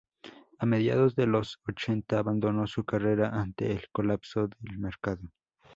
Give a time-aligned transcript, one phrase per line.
[0.57, 5.29] A mediados de los ochenta, abandonó su carrera ante el colapso del mercado.